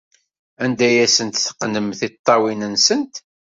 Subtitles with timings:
[0.63, 3.15] Anda ay asent-teqqnem tiṭṭawin-nsent?